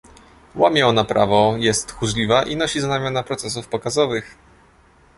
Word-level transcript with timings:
łamie 0.55 0.87
ona 0.87 1.03
prawo, 1.03 1.53
jest 1.57 1.87
tchórzliwa 1.87 2.43
i 2.43 2.55
nosi 2.55 2.81
znamiona 2.81 3.23
procesów 3.23 3.67
pokazowych 3.67 4.35